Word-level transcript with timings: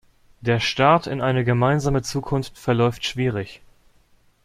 Der 0.39 0.59
Start 0.59 1.05
in 1.05 1.21
eine 1.21 1.43
gemeinsame 1.43 2.01
Zukunft 2.01 2.57
verläuft 2.57 3.05
schwierig. 3.05 3.61